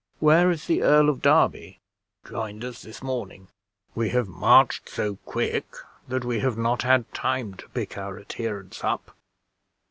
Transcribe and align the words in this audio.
"Where 0.17 0.49
is 0.49 0.65
the 0.65 0.81
Earl 0.81 1.09
of 1.09 1.21
Derby?" 1.21 1.79
"Joined 2.27 2.65
us 2.65 2.81
this 2.81 3.03
morning; 3.03 3.49
we 3.93 4.09
have 4.09 4.27
marched 4.27 4.89
so 4.89 5.17
quick 5.27 5.67
that 6.07 6.25
we 6.25 6.39
have 6.39 6.57
not 6.57 6.81
had 6.81 7.13
time 7.13 7.53
to 7.57 7.69
pick 7.69 7.99
our 7.99 8.17
adherents 8.19 8.83
up." 8.83 9.15